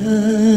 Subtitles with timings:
[0.00, 0.49] love.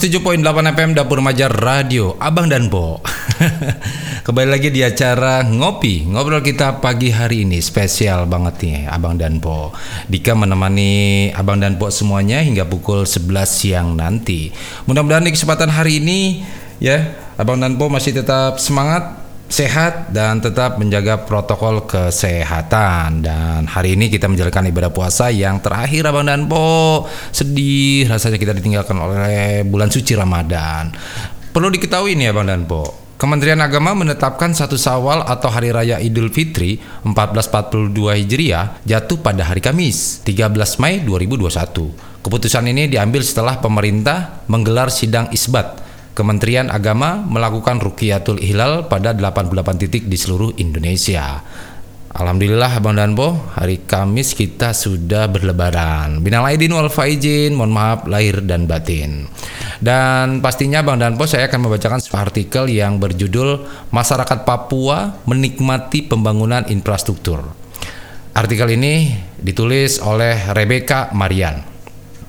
[0.00, 0.40] 107.8
[0.80, 3.04] FM Dapur Remaja Radio Abang dan Bo.
[4.24, 7.60] Kembali lagi di acara Ngopi Ngobrol kita pagi hari ini.
[7.60, 9.76] Spesial banget nih Abang dan Bo.
[10.08, 14.48] Dika menemani Abang dan Bo semuanya Hingga pukul 11 siang nanti.
[14.88, 16.48] Mudah-mudahan di kesempatan hari ini
[16.80, 19.19] Ya Abang dan Bo masih tetap semangat
[19.50, 23.26] sehat dan tetap menjaga protokol kesehatan.
[23.26, 28.54] Dan hari ini kita menjalankan ibadah puasa yang terakhir Abang dan Po sedih rasanya kita
[28.54, 30.94] ditinggalkan oleh bulan suci Ramadan.
[31.50, 36.32] Perlu diketahui nih Abang dan Po Kementerian Agama menetapkan satu Sawal atau Hari Raya Idul
[36.32, 42.24] Fitri 1442 Hijriah jatuh pada hari Kamis 13 Mei 2021.
[42.24, 45.79] Keputusan ini diambil setelah pemerintah menggelar sidang isbat
[46.10, 51.40] Kementerian Agama melakukan Rukiyatul Hilal pada 88 titik di seluruh Indonesia.
[52.10, 56.18] Alhamdulillah Abang dan Bo, hari Kamis kita sudah berlebaran.
[56.18, 59.30] Binal aidin wal faizin, mohon maaf lahir dan batin.
[59.78, 63.62] Dan pastinya Bang dan Po saya akan membacakan sebuah artikel yang berjudul
[63.94, 67.46] Masyarakat Papua Menikmati Pembangunan Infrastruktur.
[68.34, 71.69] Artikel ini ditulis oleh Rebecca Marian.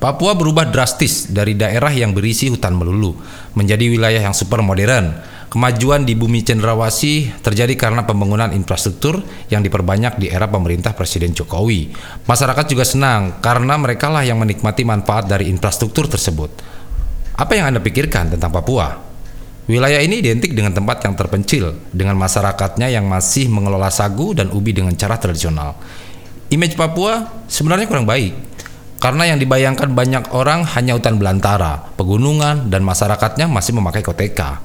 [0.00, 3.20] Papua berubah drastis dari daerah yang berisi hutan melulu
[3.52, 5.12] menjadi wilayah yang super modern.
[5.52, 9.20] Kemajuan di bumi cenderawasih terjadi karena pembangunan infrastruktur
[9.52, 11.92] yang diperbanyak di era pemerintah Presiden Jokowi.
[12.24, 16.48] Masyarakat juga senang karena mereka lah yang menikmati manfaat dari infrastruktur tersebut.
[17.36, 18.96] Apa yang Anda pikirkan tentang Papua?
[19.68, 24.72] Wilayah ini identik dengan tempat yang terpencil, dengan masyarakatnya yang masih mengelola sagu dan ubi
[24.72, 25.76] dengan cara tradisional.
[26.48, 28.59] Image Papua sebenarnya kurang baik,
[29.00, 34.60] karena yang dibayangkan banyak orang hanya hutan belantara, pegunungan, dan masyarakatnya masih memakai koteka.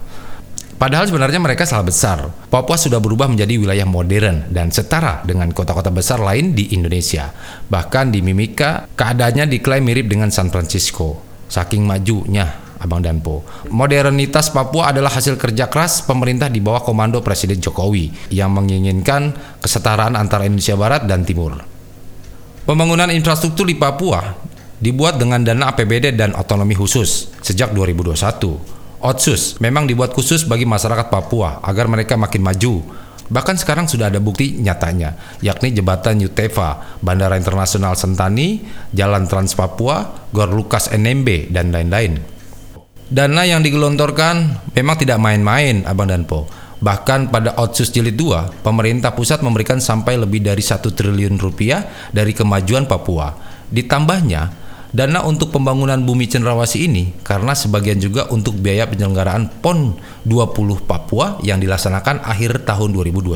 [0.76, 2.36] Padahal sebenarnya mereka salah besar.
[2.52, 7.32] Papua sudah berubah menjadi wilayah modern dan setara dengan kota-kota besar lain di Indonesia.
[7.72, 11.24] Bahkan di Mimika, keadaannya diklaim mirip dengan San Francisco.
[11.48, 13.48] Saking majunya Abang Danpo.
[13.72, 19.32] Modernitas Papua adalah hasil kerja keras pemerintah di bawah komando Presiden Jokowi yang menginginkan
[19.64, 21.75] kesetaraan antara Indonesia Barat dan Timur.
[22.66, 24.26] Pembangunan infrastruktur di Papua
[24.82, 28.18] dibuat dengan dana APBD dan otonomi khusus sejak 2021.
[29.06, 32.82] Otsus memang dibuat khusus bagi masyarakat Papua agar mereka makin maju.
[33.30, 35.14] Bahkan sekarang sudah ada bukti nyatanya,
[35.46, 38.66] yakni jembatan Yutefa, Bandara Internasional Sentani,
[38.98, 42.18] Jalan Trans Papua, Gor Lukas NMB, dan lain-lain.
[43.06, 46.50] Dana yang digelontorkan memang tidak main-main, Abang Danpo.
[46.86, 51.82] Bahkan pada Otsus Jilid 2, pemerintah pusat memberikan sampai lebih dari satu triliun rupiah
[52.14, 53.34] dari kemajuan Papua.
[53.74, 54.54] Ditambahnya,
[54.94, 59.98] Dana untuk pembangunan bumi cenderawasih ini karena sebagian juga untuk biaya penyelenggaraan PON
[60.30, 63.34] 20 Papua yang dilaksanakan akhir tahun 2021.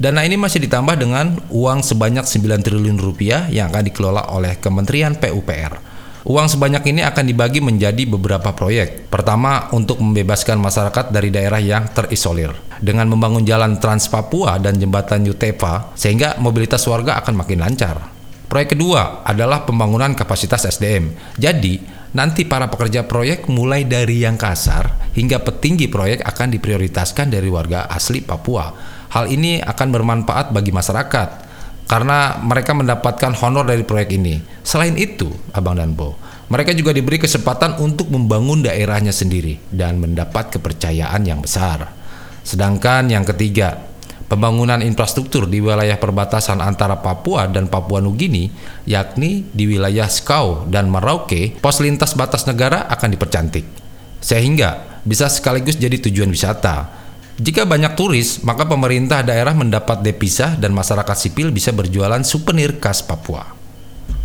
[0.00, 5.14] Dana ini masih ditambah dengan uang sebanyak 9 triliun rupiah yang akan dikelola oleh Kementerian
[5.20, 5.87] PUPR.
[6.28, 9.08] Uang sebanyak ini akan dibagi menjadi beberapa proyek.
[9.08, 12.52] Pertama, untuk membebaskan masyarakat dari daerah yang terisolir.
[12.84, 18.12] Dengan membangun jalan Trans Papua dan jembatan Yutefa, sehingga mobilitas warga akan makin lancar.
[18.44, 21.16] Proyek kedua adalah pembangunan kapasitas SDM.
[21.40, 21.80] Jadi,
[22.12, 27.88] nanti para pekerja proyek mulai dari yang kasar hingga petinggi proyek akan diprioritaskan dari warga
[27.88, 28.68] asli Papua.
[29.16, 31.47] Hal ini akan bermanfaat bagi masyarakat
[31.88, 34.38] karena mereka mendapatkan honor dari proyek ini.
[34.60, 36.14] Selain itu, Abang dan Bo,
[36.52, 41.88] mereka juga diberi kesempatan untuk membangun daerahnya sendiri dan mendapat kepercayaan yang besar.
[42.44, 43.88] Sedangkan yang ketiga,
[44.28, 48.52] pembangunan infrastruktur di wilayah perbatasan antara Papua dan Papua Nugini,
[48.84, 53.64] yakni di wilayah Skau dan Merauke, pos lintas batas negara akan dipercantik.
[54.20, 56.97] Sehingga bisa sekaligus jadi tujuan wisata.
[57.38, 63.06] Jika banyak turis, maka pemerintah daerah mendapat devisa dan masyarakat sipil bisa berjualan souvenir khas
[63.06, 63.54] Papua.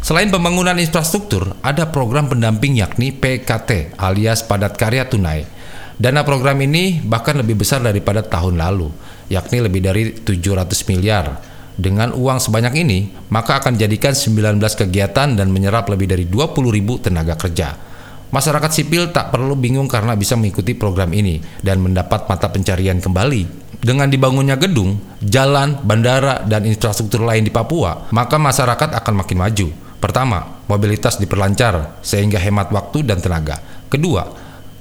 [0.01, 5.45] Selain pembangunan infrastruktur, ada program pendamping yakni PKT alias padat karya tunai.
[5.93, 8.89] Dana program ini bahkan lebih besar daripada tahun lalu
[9.29, 11.25] yakni lebih dari 700 miliar.
[11.73, 12.99] Dengan uang sebanyak ini,
[13.29, 17.92] maka akan jadikan 19 kegiatan dan menyerap lebih dari 20 ribu tenaga kerja.
[18.33, 23.61] Masyarakat sipil tak perlu bingung karena bisa mengikuti program ini dan mendapat mata pencarian kembali.
[23.77, 29.67] Dengan dibangunnya gedung, jalan, bandara, dan infrastruktur lain di Papua, maka masyarakat akan makin maju.
[30.01, 33.61] Pertama, mobilitas diperlancar sehingga hemat waktu dan tenaga.
[33.85, 34.25] Kedua,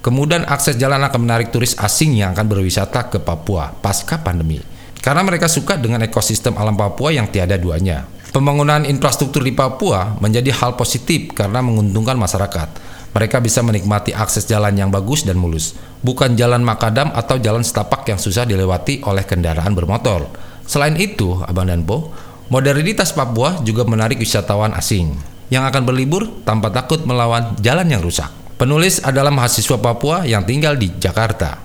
[0.02, 4.58] Kemudian akses jalan akan menarik turis asing yang akan berwisata ke Papua pasca pandemi.
[4.98, 8.02] Karena mereka suka dengan ekosistem alam Papua yang tiada duanya.
[8.34, 12.91] Pembangunan infrastruktur di Papua menjadi hal positif karena menguntungkan masyarakat.
[13.12, 18.08] Mereka bisa menikmati akses jalan yang bagus dan mulus, bukan jalan makadam atau jalan setapak
[18.08, 20.26] yang susah dilewati oleh kendaraan bermotor.
[20.64, 22.10] Selain itu, Abang dan Po,
[22.48, 25.12] modernitas Papua juga menarik wisatawan asing
[25.52, 28.32] yang akan berlibur tanpa takut melawan jalan yang rusak.
[28.58, 31.61] Penulis adalah mahasiswa Papua yang tinggal di Jakarta.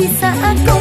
[0.00, 0.79] di saat